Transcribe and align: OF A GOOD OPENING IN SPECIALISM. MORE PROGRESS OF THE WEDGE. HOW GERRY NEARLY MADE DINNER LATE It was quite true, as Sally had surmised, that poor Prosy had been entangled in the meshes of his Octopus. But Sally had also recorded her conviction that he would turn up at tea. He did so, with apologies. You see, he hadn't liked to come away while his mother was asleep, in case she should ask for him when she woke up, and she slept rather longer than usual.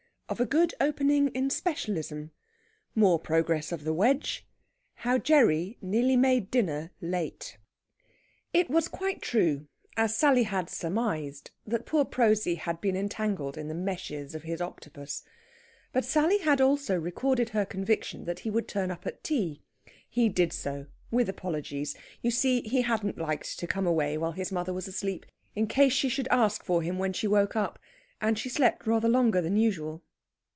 OF 0.31 0.39
A 0.39 0.45
GOOD 0.45 0.73
OPENING 0.79 1.27
IN 1.35 1.49
SPECIALISM. 1.49 2.31
MORE 2.95 3.19
PROGRESS 3.19 3.73
OF 3.73 3.83
THE 3.83 3.91
WEDGE. 3.93 4.47
HOW 4.93 5.17
GERRY 5.17 5.77
NEARLY 5.81 6.15
MADE 6.15 6.49
DINNER 6.49 6.91
LATE 7.01 7.57
It 8.53 8.69
was 8.69 8.87
quite 8.87 9.21
true, 9.21 9.67
as 9.97 10.15
Sally 10.15 10.43
had 10.43 10.69
surmised, 10.69 11.51
that 11.67 11.85
poor 11.85 12.05
Prosy 12.05 12.55
had 12.55 12.79
been 12.79 12.95
entangled 12.95 13.57
in 13.57 13.67
the 13.67 13.73
meshes 13.73 14.33
of 14.33 14.43
his 14.43 14.61
Octopus. 14.61 15.23
But 15.91 16.05
Sally 16.05 16.37
had 16.37 16.61
also 16.61 16.95
recorded 16.97 17.49
her 17.49 17.65
conviction 17.65 18.23
that 18.23 18.39
he 18.39 18.49
would 18.49 18.69
turn 18.69 18.89
up 18.89 19.05
at 19.05 19.25
tea. 19.25 19.59
He 20.09 20.29
did 20.29 20.53
so, 20.53 20.85
with 21.11 21.27
apologies. 21.27 21.93
You 22.21 22.31
see, 22.31 22.61
he 22.61 22.83
hadn't 22.83 23.17
liked 23.17 23.59
to 23.59 23.67
come 23.67 23.85
away 23.85 24.17
while 24.17 24.31
his 24.31 24.49
mother 24.49 24.71
was 24.71 24.87
asleep, 24.87 25.25
in 25.57 25.67
case 25.67 25.91
she 25.91 26.07
should 26.07 26.29
ask 26.31 26.63
for 26.63 26.81
him 26.81 26.97
when 26.97 27.11
she 27.11 27.27
woke 27.27 27.57
up, 27.57 27.77
and 28.21 28.39
she 28.39 28.47
slept 28.47 28.87
rather 28.87 29.09
longer 29.09 29.41
than 29.41 29.57
usual. 29.57 30.01